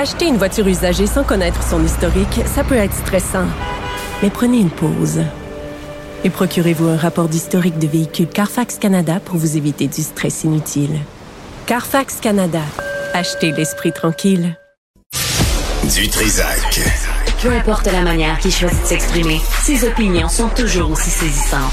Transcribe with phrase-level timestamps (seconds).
[0.00, 3.46] Acheter une voiture usagée sans connaître son historique, ça peut être stressant.
[4.22, 5.22] Mais prenez une pause.
[6.22, 11.00] Et procurez-vous un rapport d'historique de véhicule Carfax Canada pour vous éviter du stress inutile.
[11.66, 12.60] Carfax Canada.
[13.12, 14.56] Achetez l'esprit tranquille.
[15.92, 16.80] Du Trisac.
[17.42, 21.72] Peu importe la manière qu'il choisit de s'exprimer, ses opinions sont toujours aussi saisissantes.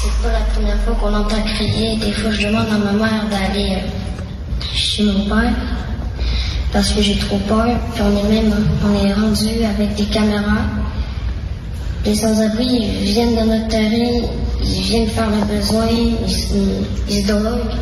[0.00, 1.98] C'est pas la première fois qu'on entend crier.
[1.98, 5.56] Des fois, je demande à ma mère d'aller euh, chez mon père
[6.72, 7.66] parce que j'ai trop peur.
[7.94, 10.64] Puis on est même, on est rendu avec des caméras.
[12.04, 14.22] Les sans-abri, ils viennent dans notre terrain,
[14.62, 16.54] ils viennent faire leurs besoins, ils, se-
[17.08, 17.74] ils se droguent.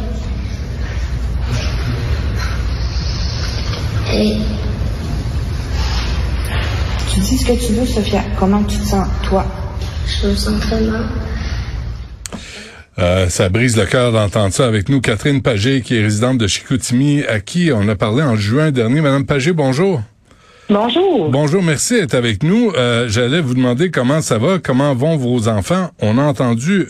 [4.12, 4.36] Et
[7.12, 8.22] Tu dis ce que tu veux, Sophia.
[8.38, 9.44] Comment tu te sens, toi?
[10.22, 11.04] je me sens très mal.
[12.98, 15.00] Euh, ça brise le cœur d'entendre ça avec nous.
[15.00, 19.00] Catherine Pagé, qui est résidente de Chicoutimi, à qui on a parlé en juin dernier.
[19.00, 20.00] Madame Pagé, bonjour.
[20.68, 21.30] Bonjour.
[21.30, 22.72] Bonjour, merci d'être avec nous.
[22.76, 25.90] Euh, J'allais vous demander comment ça va, comment vont vos enfants.
[26.00, 26.86] On a entendu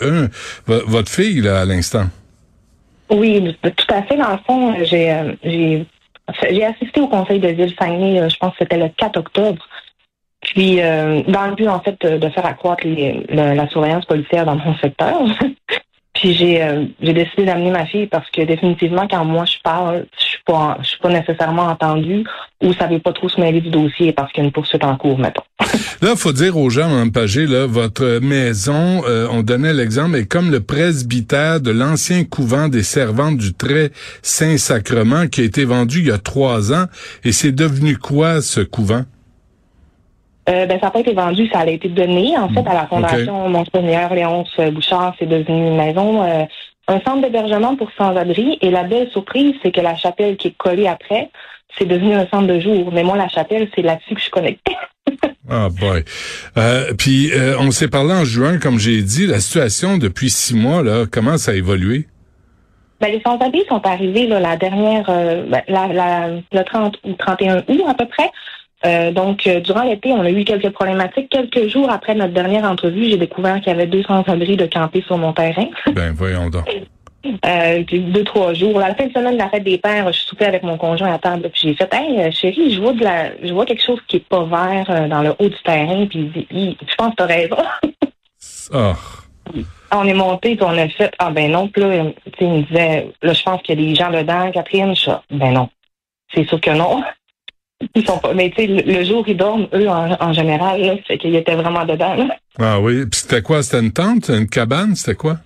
[0.67, 2.07] vo- votre fille là, à l'instant.
[3.11, 4.17] Oui, tout à fait.
[4.17, 8.51] Dans le fond, j'ai euh, j'ai assisté au conseil de ville Saguenay, euh, je pense
[8.53, 9.65] que c'était le 4 octobre.
[10.43, 14.57] Puis, euh, dans le but, en fait, de faire accroître les- la surveillance policière dans
[14.57, 15.21] mon secteur.
[16.19, 20.05] Puis j'ai euh, j'ai décidé d'amener ma fille parce que définitivement, quand moi je parle,
[20.19, 22.25] je suis pas je suis pas nécessairement entendue
[22.61, 24.83] ou ça veut pas trop se mêler du dossier parce qu'il y a une poursuite
[24.83, 25.45] en cours, mettons.
[26.03, 30.27] Là, faut dire aux gens, Mme Pagé, là, votre maison, euh, on donnait l'exemple, est
[30.27, 33.91] comme le presbytère de l'ancien couvent des servantes du très
[34.23, 36.87] Saint-Sacrement qui a été vendu il y a trois ans.
[37.25, 39.05] Et c'est devenu quoi, ce couvent?
[40.49, 42.87] Euh, ben, ça n'a pas été vendu, ça a été donné, en fait, à la
[42.87, 45.15] Fondation Monseigneur Léonce Bouchard.
[45.19, 46.45] C'est devenu une maison, euh,
[46.89, 48.57] un centre d'hébergement pour sans-abri.
[48.63, 51.31] Et la belle surprise, c'est que la chapelle qui est collée après,
[51.77, 52.91] c'est devenu un centre de jour.
[52.93, 54.77] Mais moi, la chapelle, c'est là-dessus que je suis connectée.
[55.51, 56.05] Ah boy.
[56.59, 60.55] Euh, puis euh, on s'est parlé en juin, comme j'ai dit, la situation depuis six
[60.55, 62.07] mois, là, comment ça a évolué?
[63.01, 67.15] Ben, les sans-abri sont arrivés là, la dernière, euh, ben, la, la- le 30 ou
[67.15, 68.31] 31 août à peu près.
[68.87, 71.31] Euh, donc, euh, durant l'été, on a eu quelques problématiques.
[71.31, 75.03] Quelques jours après notre dernière entrevue, j'ai découvert qu'il y avait deux sans-abri de camper
[75.03, 75.69] sur mon terrain.
[75.93, 76.69] Ben voyons donc.
[77.45, 78.79] Euh, deux, trois jours.
[78.79, 81.19] La fin de semaine de la fête des pères, je soupais avec mon conjoint à
[81.19, 83.99] table, puis j'ai fait Hey euh, chérie, je vois de la je vois quelque chose
[84.07, 87.11] qui est pas vert euh, dans le haut du terrain, puis il dit je pense
[87.11, 87.57] que t'as raison.
[88.71, 88.95] Ah.
[89.93, 92.49] on est monté, puis on a fait Ah ben non, puis là, tu sais, il
[92.49, 95.53] me disait Là, je pense qu'il y a des gens dedans, Catherine, je suis Ben
[95.53, 95.71] non.
[96.35, 97.03] C'est sûr que non.
[97.95, 98.35] Ils sont pas.
[98.35, 101.55] Mais tu sais, le, jour, ils dorment, eux, en, en général, là, c'est qu'ils étaient
[101.55, 102.15] vraiment dedans.
[102.15, 102.37] là.
[102.59, 103.07] Ah oui.
[103.07, 103.63] Puis c'était quoi?
[103.63, 104.29] C'était une tente?
[104.31, 104.97] Une cabane?
[104.97, 105.37] C'était quoi?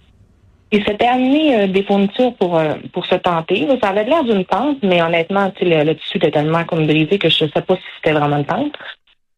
[0.75, 3.69] Il s'était amené euh, des fournitures pour euh, pour se tenter.
[3.82, 6.87] Ça avait l'air d'une tente, mais honnêtement, tu sais, le, le tissu était tellement comme
[6.87, 8.72] brisé que je ne sais pas si c'était vraiment une tente.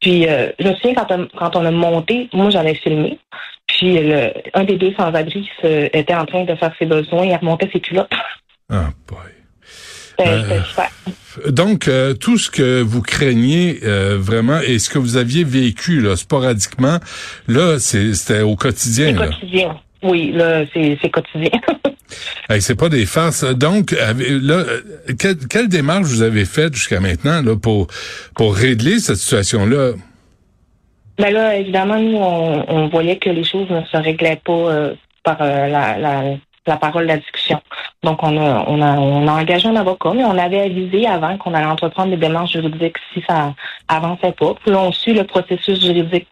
[0.00, 3.18] Puis euh, je me souviens quand on, quand on a monté, moi j'avais filmé.
[3.66, 7.68] Puis le, un des deux sans-abri était en train de faire ses besoins, il remontait
[7.72, 8.12] ses culottes.
[8.70, 9.18] Ah boy.
[9.62, 10.90] C'était super.
[11.48, 16.00] Donc, euh, tout ce que vous craignez euh, vraiment et ce que vous aviez vécu
[16.00, 16.98] là, sporadiquement,
[17.48, 19.12] là, c'est- c'était au quotidien.
[19.12, 19.26] Là.
[19.28, 19.76] quotidien.
[20.02, 21.50] Oui, là, c'est quotidien.
[22.50, 23.42] Hey, c'est pas des farces.
[23.44, 24.80] Donc, avez- là, euh,
[25.18, 27.88] quelle, quelle démarche vous avez faite jusqu'à maintenant là, pour,
[28.36, 29.92] pour régler cette situation-là?
[31.18, 34.94] Mais là, évidemment, nous, on, on voyait que les choses ne se réglaient pas euh,
[35.24, 36.22] par euh, la, la,
[36.66, 37.60] la parole de la discussion.
[38.04, 41.36] Donc, on a, on, a, on a engagé un avocat, mais on avait avisé avant
[41.38, 43.54] qu'on allait entreprendre des démarches juridiques si ça
[43.88, 44.54] avançait pas.
[44.62, 46.28] Puis là, on suit le processus juridique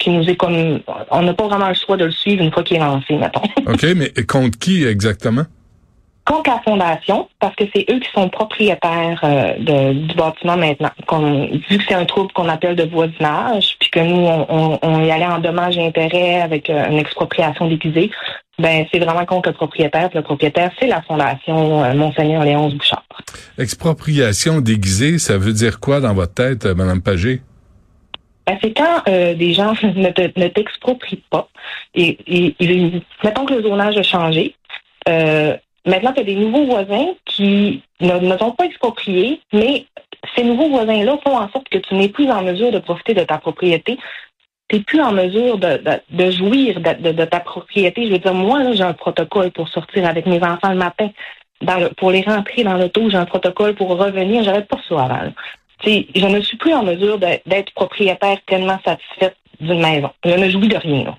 [0.00, 0.80] qui nous est comme...
[1.12, 3.42] On n'a pas vraiment le choix de le suivre une fois qu'il est lancé, mettons.
[3.72, 5.44] OK, mais contre qui exactement?
[6.26, 10.90] contre la fondation, parce que c'est eux qui sont propriétaires euh, de- du bâtiment maintenant.
[11.68, 15.04] Vu que c'est un trouble qu'on appelle de voisinage, puis que nous, on, on- on
[15.04, 18.10] y allait en dommages et intérêts avec euh, une expropriation déguisée,
[18.60, 20.08] ben c'est vraiment contre le propriétaire.
[20.14, 23.04] Le propriétaire, c'est la fondation euh, Monseigneur Léonce Bouchard.
[23.58, 27.42] Expropriation déguisée, ça veut dire quoi dans votre tête, euh, Madame Pagé?
[28.46, 31.48] Ben, c'est quand euh, des gens ne te- ne t'exproprient pas.
[31.94, 34.54] Et, et- et- mettons que le zonage a changé.
[35.08, 35.56] Euh,
[35.86, 39.86] maintenant, tu as des nouveaux voisins qui ne, ne sont pas expropriés, mais
[40.36, 43.22] ces nouveaux voisins-là font en sorte que tu n'es plus en mesure de profiter de
[43.24, 43.98] ta propriété.
[44.70, 48.06] Tu n'es plus en mesure de, de, de jouir de, de, ta propriété.
[48.06, 51.10] Je veux dire, moi, là, j'ai un protocole pour sortir avec mes enfants le matin.
[51.60, 54.44] Dans le, pour les rentrer dans l'auto, j'ai un protocole pour revenir.
[54.44, 55.32] J'avais pas ça avant.
[55.84, 60.10] je ne suis plus en mesure d'être propriétaire tellement satisfaite d'une maison.
[60.24, 61.04] Je ne jouis de rien.
[61.04, 61.18] Là.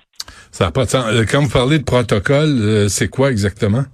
[0.50, 1.04] Ça n'a pas de sens.
[1.08, 3.84] Euh, quand vous parlez de protocole, euh, c'est quoi exactement?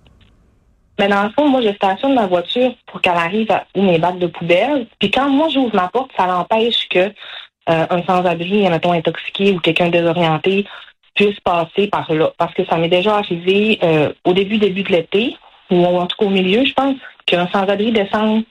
[1.01, 3.99] Mais dans le fond, moi, je stationne ma voiture pour qu'elle arrive à où mes
[3.99, 4.87] bacs de poubelle.
[4.99, 7.13] Puis quand moi, j'ouvre ma porte, ça l'empêche que
[7.69, 10.67] euh, un sans-abri, mettons intoxiqué ou quelqu'un désorienté,
[11.15, 12.33] puisse passer par là.
[12.39, 13.81] Parce que ça m'est déjà arrivé
[14.25, 15.37] au début, début de l'été,
[15.71, 18.45] ou en tout cas au milieu, je pense, qu'un sans-abri descende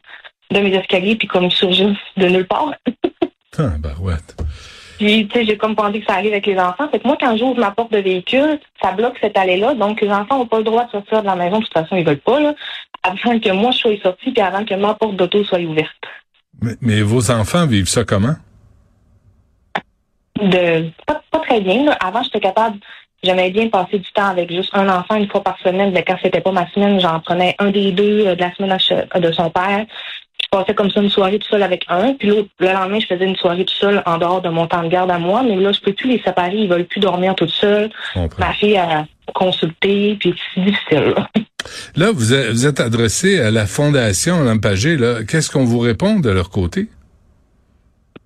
[0.51, 2.73] de mes escaliers puis comme surgisse de nulle part.
[3.57, 4.35] ah, barouette.
[4.97, 6.89] Puis, tu sais, j'ai comme pensé que ça arrive avec les enfants.
[6.89, 9.75] Fait que moi, quand j'ouvre ma porte de véhicule, ça bloque cette allée-là.
[9.75, 11.59] Donc, les enfants n'ont pas le droit de sortir de la maison.
[11.59, 12.55] De toute façon, ils veulent pas, là,
[13.03, 15.91] avant que moi, je sois sortie puis avant que ma porte d'auto soit ouverte.
[16.81, 18.35] Mais, vos enfants vivent ça comment?
[20.42, 21.86] De, pas, très bien.
[21.86, 21.98] Là.
[22.00, 22.78] Avant, j'étais capable,
[23.24, 25.92] j'aimais bien passer du temps avec juste un enfant une fois par semaine.
[25.92, 28.78] Mais quand c'était pas ma semaine, j'en prenais un des deux euh, de la semaine
[29.16, 29.86] de son père
[30.48, 33.07] je passais comme ça une soirée tout seul avec un, puis l'autre, le lendemain, je
[33.07, 35.56] faisais une soirée tout seul en dehors de mon temps de garde à moi, mais
[35.56, 37.89] là, je peux plus les séparer, ils veulent plus dormir tout seuls.
[38.38, 41.16] Ma fille a consulté, puis c'est difficile.
[41.95, 45.24] Là, vous, êtes, adressé à la Fondation Lampagé, là.
[45.28, 46.88] Qu'est-ce qu'on vous répond de leur côté?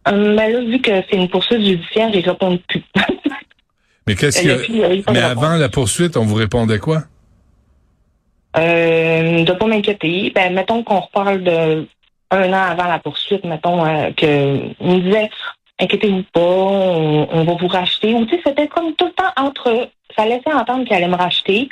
[0.07, 2.83] Euh, ben là, vu que c'est une poursuite judiciaire, ils répondent plus.
[4.07, 5.11] mais qu'est-ce que.
[5.11, 7.03] Mais avant la poursuite, on vous répondait quoi?
[8.57, 10.31] Euh, de pas m'inquiéter.
[10.33, 11.87] Ben, mettons qu'on reparle de
[12.31, 15.29] un an avant la poursuite, mettons, euh, que me disait
[15.79, 18.13] inquiétez-vous pas, on, va vous racheter.
[18.13, 21.15] Ou tu sais, c'était comme tout le temps entre ça laissait entendre qu'il allait me
[21.15, 21.69] racheter.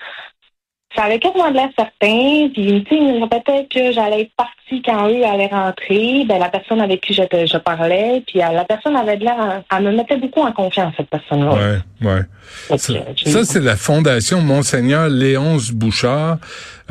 [0.96, 2.50] Ça avait quasiment de l'air certain.
[2.54, 6.26] Puis, tu sais, répétait que j'allais être partie quand eux allaient rentrer.
[6.28, 9.62] Ben, la personne avec qui je, je parlais, puis euh, la personne avait de l'air,
[9.72, 11.54] elle me mettait beaucoup en confiance, cette personne-là.
[12.02, 12.78] Ouais, ouais.
[12.78, 16.38] Ça, ça c'est la Fondation Monseigneur Léonce Bouchard.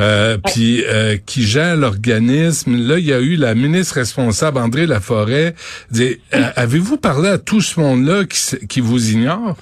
[0.00, 2.76] Euh, puis euh, qui gère l'organisme.
[2.76, 5.56] Là, il y a eu la ministre responsable, André Laforêt.
[5.96, 6.14] Euh,
[6.54, 9.56] avez-vous parlé à tout ce monde-là qui, qui vous ignore?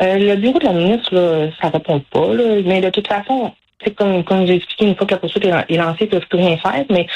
[0.00, 2.34] Le bureau de la ministre, là, ça répond pas.
[2.34, 3.52] Là, mais de toute façon,
[3.84, 6.38] c'est comme, comme j'ai expliqué, une fois que la poursuite est lancée, ils peuvent plus
[6.38, 6.84] rien faire.
[6.90, 7.06] Mais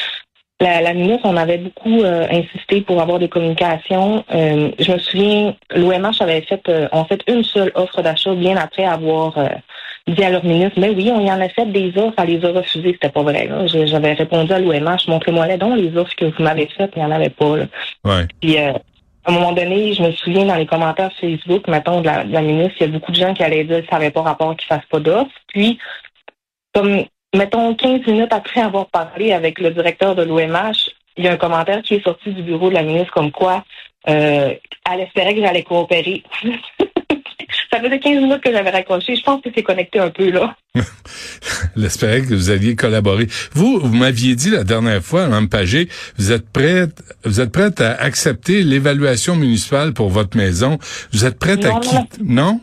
[0.60, 4.24] la, la, ministre, on avait beaucoup insisté pour avoir des communications.
[4.30, 9.36] je me souviens, l'OMH avait fait, en fait une seule offre d'achat bien après avoir
[10.06, 12.44] dit à leur ministre, mais oui, on y en a fait des offres, elle les
[12.44, 13.48] a refusées, c'était pas vrai.
[13.86, 17.04] J'avais répondu à l'OMH, montrez-moi les dons, les offres que vous m'avez faites, il n'y
[17.06, 17.56] en avait pas.
[17.56, 17.64] Là.
[18.04, 18.26] Ouais.
[18.40, 18.72] Puis euh,
[19.24, 22.76] à un moment donné, je me souviens dans les commentaires Facebook, mettons, de la, ministre,
[22.80, 24.68] il y a beaucoup de gens qui allaient dire que ça n'avait pas rapport qu'ils
[24.68, 25.30] fassent pas d'offres.
[25.48, 25.78] Puis,
[26.74, 27.04] comme,
[27.34, 31.36] mettons, 15 minutes après avoir parlé avec le directeur de l'OMH, il y a un
[31.36, 33.64] commentaire qui est sorti du bureau de la ministre comme quoi
[34.08, 34.54] euh,
[34.90, 36.22] elle espérait que j'allais coopérer.
[37.74, 39.16] Ça faisait 15 minutes que j'avais raccroché.
[39.16, 40.54] Je pense que c'est connecté un peu, là.
[41.76, 43.26] J'espérais que vous alliez collaborer.
[43.52, 47.80] Vous, vous m'aviez dit la dernière fois, Mme Pagé, vous êtes prête, vous êtes prête
[47.80, 50.78] à accepter l'évaluation municipale pour votre maison.
[51.12, 52.60] Vous êtes prête à quitter, non?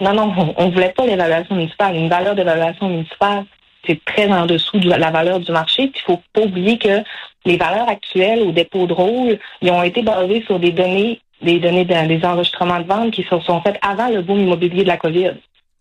[0.00, 1.96] Non, non, on ne voulait pas l'évaluation municipale.
[1.96, 3.46] Une valeur d'évaluation municipale,
[3.84, 5.90] c'est très en dessous de la valeur du marché.
[5.92, 7.02] Il faut pas oublier que
[7.46, 11.58] les valeurs actuelles au dépôt de rôle, ils ont été basées sur des données des
[11.58, 14.96] données des enregistrements de vente qui se sont faites avant le boom immobilier de la
[14.96, 15.32] COVID.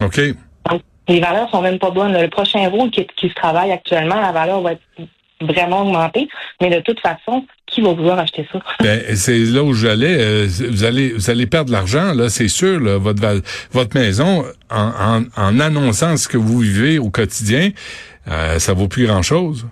[0.04, 0.20] OK.
[0.70, 2.20] Donc, les valeurs sont même pas bonnes.
[2.20, 4.82] Le prochain rôle qui, qui se travaille actuellement, la valeur va être
[5.42, 6.28] vraiment augmentée.
[6.62, 8.60] Mais de toute façon, qui va vouloir acheter ça?
[8.80, 10.18] Ben, c'est là où j'allais.
[10.20, 12.80] Euh, vous allez vous allez perdre de l'argent, là, c'est sûr.
[12.80, 17.72] Là, votre votre maison, en, en, annonçant ce que vous vivez au quotidien,
[18.28, 19.66] euh, ça vaut plus grand chose.
[19.66, 19.70] Ben,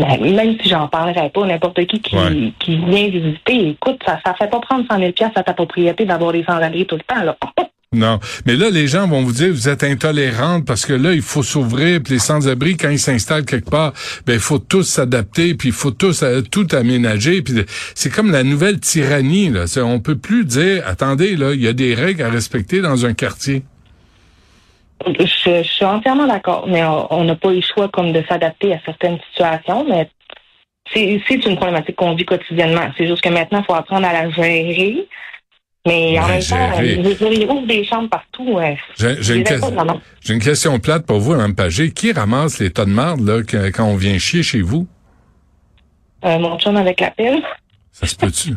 [0.00, 4.50] même si j'en parlerais pas, n'importe qui qui, qui vient visiter, écoute, ça ne fait
[4.50, 7.22] pas prendre 100 000 à ta propriété d'avoir des sans-abri tout le temps.
[7.22, 7.36] Là.
[7.94, 11.22] Non, mais là, les gens vont vous dire, vous êtes intolérante parce que là, il
[11.22, 13.92] faut s'ouvrir, puis les sans-abri, quand ils s'installent quelque part,
[14.26, 18.32] ben il faut tous s'adapter, puis il faut tous euh, tout aménager, puis c'est comme
[18.32, 19.48] la nouvelle tyrannie.
[19.48, 19.66] Là.
[19.84, 23.14] On peut plus dire, attendez, là, il y a des règles à respecter dans un
[23.14, 23.62] quartier.
[25.06, 28.80] Je, suis entièrement d'accord, mais on n'a pas eu le choix comme de s'adapter à
[28.84, 30.08] certaines situations, mais
[30.92, 32.90] c'est une problématique qu'on vit quotidiennement.
[32.96, 35.06] C'est juste que maintenant, il faut apprendre à la gérer.
[35.86, 38.58] Mais en même temps, il ouvre des chambres partout.
[38.96, 39.44] J'ai une,
[40.30, 41.92] une, question plate pour vous, Mme Pagé.
[41.92, 44.86] Qui ramasse les tas de marde là, quand on vient chier chez vous?
[46.24, 47.42] Euh, mon chum avec la pile.
[47.92, 48.54] Ça se peut-tu?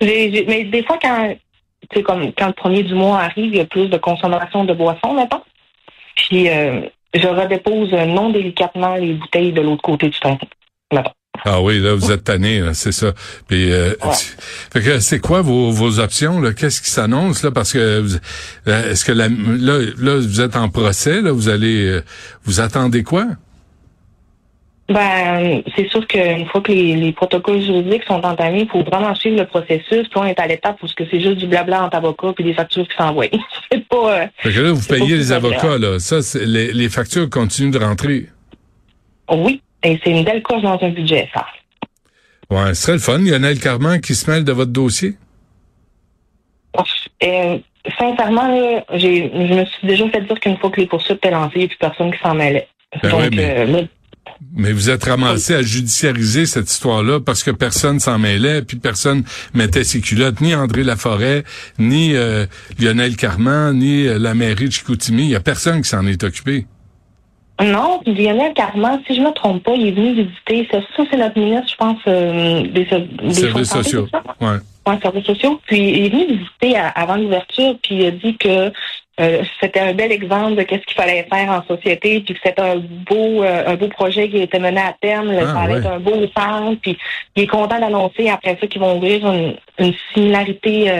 [0.00, 1.34] mais des fois, quand
[1.98, 4.72] sais, comme quand le premier du mois arrive, il y a plus de consommation de
[4.74, 5.42] boissons, maintenant.
[6.16, 6.82] Puis, euh,
[7.14, 10.38] je redépose non délicatement les bouteilles de l'autre côté du terrain.
[11.44, 13.12] Ah oui, là, vous êtes tanné, c'est ça.
[13.48, 13.94] Puis, euh,
[14.72, 16.52] fait que c'est quoi vos, vos options là?
[16.52, 17.50] Qu'est-ce qui s'annonce là?
[17.50, 21.86] Parce que euh, est-ce que la, là, là, vous êtes en procès là Vous allez,
[21.86, 22.04] euh,
[22.44, 23.26] vous attendez quoi?
[24.90, 29.14] Ben, c'est sûr qu'une fois que les, les, protocoles juridiques sont entamés, il faut vraiment
[29.14, 30.08] suivre le processus.
[30.08, 32.86] Puis on est à l'étape où c'est juste du blabla entre avocats puis des factures
[32.88, 33.26] qui s'envoient.
[33.70, 34.28] c'est pas.
[34.38, 36.00] fait que là, vous payez les avocats, là.
[36.00, 38.26] Ça, les, les factures continuent de rentrer.
[39.30, 39.62] Oui.
[39.84, 41.46] Et c'est une belle course dans un budget, ça.
[42.50, 43.18] Ouais, ce serait le fun.
[43.18, 45.14] Lionel Carman qui se mêle de votre dossier?
[47.22, 47.58] Euh,
[47.96, 51.30] sincèrement, là, j'ai, je me suis déjà fait dire qu'une fois que les poursuites étaient
[51.30, 52.66] lancées, il n'y a plus personne qui s'en mêlait.
[53.02, 53.86] Ben Donc, mais, euh,
[54.54, 59.22] mais, vous êtes ramassé à judiciariser cette histoire-là parce que personne s'en mêlait, puis personne
[59.54, 61.44] mettait ses culottes, ni André Laforêt,
[61.78, 62.46] ni euh,
[62.78, 65.24] Lionel Carman, ni euh, la mairie de Chicoutimi.
[65.24, 66.66] Il n'y a personne qui s'en est occupé.
[67.62, 70.66] Non, Lionel Carman, si je ne me trompe pas, il est venu visiter.
[70.70, 72.88] Ça, c'est notre ministre, je pense, euh, des,
[73.22, 74.08] des services sociaux.
[74.40, 74.56] Oui,
[74.86, 75.60] ouais, services sociaux.
[75.66, 78.72] Puis il est venu visiter avant l'ouverture, puis il a dit que
[79.20, 82.62] euh, c'était un bel exemple de qu'est-ce qu'il fallait faire en société, puis que c'était
[82.62, 85.30] un beau euh, un beau projet qui était mené à terme.
[85.30, 86.96] Ah, ça allait être un beau centre, puis
[87.36, 90.90] il est content d'annoncer après ça qu'ils vont ouvrir une, une similarité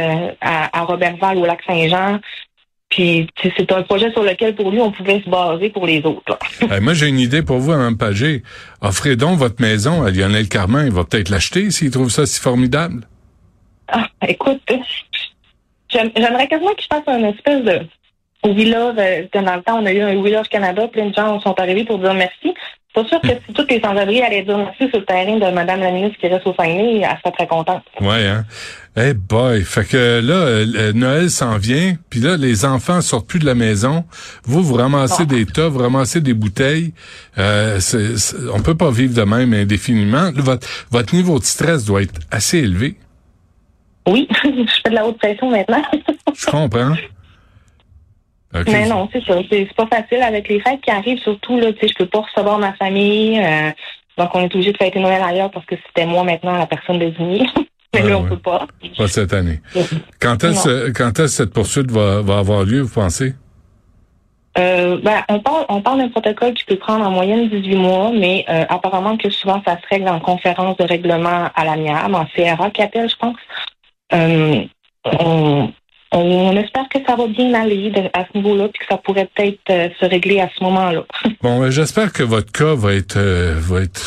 [0.41, 2.21] à, à Robertval au lac Saint-Jean.
[2.91, 6.37] Puis c'est un projet sur lequel pour lui on pouvait se baser pour les autres.
[6.83, 8.43] moi j'ai une idée pour vous, Mme Pagé.
[8.81, 10.87] Offrez donc votre maison à Lionel Carman.
[10.87, 13.07] Il va peut-être l'acheter s'il trouve ça si formidable.
[13.93, 14.61] Ah, écoute,
[15.89, 17.81] j'aimerais quasiment qu'il fasse un espèce de
[18.49, 18.95] village.
[18.99, 21.85] Euh, dans le temps, on a eu un village Canada, plein de gens sont arrivés
[21.85, 22.55] pour dire merci.
[22.93, 25.55] C'est pas sûr que si tous les sans-abri allaient dire merci sur le terrain de
[25.55, 27.85] Mme la ministre qui reste au Saguenay, elle serait très contente.
[28.01, 28.45] Ouais, hein.
[28.97, 33.39] Hey boy, fait que là, euh, Noël s'en vient, puis là, les enfants sortent plus
[33.39, 34.05] de la maison.
[34.43, 36.93] Vous, vous ramassez des tas, vous ramassez des bouteilles.
[37.39, 37.79] Euh,
[38.53, 40.33] on peut pas vivre de même indéfiniment.
[40.35, 42.97] Votre, votre niveau de stress doit être assez élevé.
[44.09, 45.83] Oui, je fais de la haute pression maintenant.
[46.35, 46.95] je comprends?
[48.67, 49.39] Mais non, c'est ça.
[49.49, 52.21] C'est pas facile avec les fêtes qui arrivent, surtout là, tu sais, je peux pas
[52.21, 53.39] recevoir ma famille.
[53.39, 53.71] Euh,
[54.19, 56.99] donc on est obligé de fêter Noël ailleurs parce que c'était moi maintenant la personne
[56.99, 57.47] désignée.
[57.95, 58.67] Mais là, on peut pas.
[58.97, 59.61] Pas cette année.
[60.21, 63.35] Quand est-ce quand est-ce cette poursuite va, va avoir lieu, vous pensez?
[64.59, 68.11] Euh, ben, on parle, on parle d'un protocole qui peut prendre en moyenne 18 mois,
[68.13, 72.27] mais euh, apparemment que souvent ça se règle en conférence de règlement à l'amiable, en
[72.27, 73.37] CRA qui appelle, je pense.
[74.13, 74.65] Euh,
[75.05, 75.73] on,
[76.13, 79.59] on espère que ça va bien aller à ce niveau-là, puis que ça pourrait peut-être
[79.71, 81.05] euh, se régler à ce moment-là.
[81.43, 84.01] bon, ben, j'espère que votre cas va être euh, va être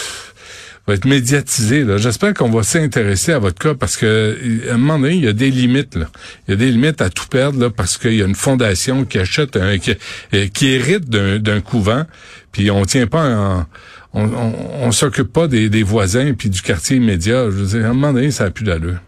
[0.85, 1.85] va être médiatisé.
[1.97, 4.37] J'espère qu'on va s'intéresser à votre cas parce que
[4.69, 5.95] à un moment donné, il y a des limites.
[5.95, 6.07] Là.
[6.45, 9.05] Il y a des limites à tout perdre là, parce qu'il y a une fondation
[9.05, 9.91] qui achète un, qui,
[10.33, 12.03] euh, hérite d'un couvent,
[12.51, 13.65] puis on tient pas en,
[14.13, 17.45] on, s'occupe pas des, voisins puis du quartier immédiat.
[17.45, 18.99] Je veux dire, à un moment donné, ça a plus d'allure.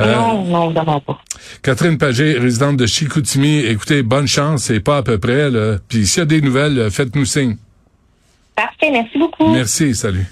[0.00, 1.20] Euh, non, non, vraiment pas.
[1.62, 5.50] Catherine Pagé, résidente de Chicoutimi, écoutez, bonne chance, c'est pas à peu près.
[5.50, 5.78] Là.
[5.88, 7.56] Puis s'il y a des nouvelles, faites-nous signe.
[8.56, 9.48] Parfait, merci beaucoup.
[9.48, 10.26] Merci, salut.